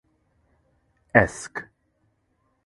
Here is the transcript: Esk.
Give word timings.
Esk. 1.13 1.53